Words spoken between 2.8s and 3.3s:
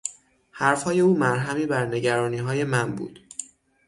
بود.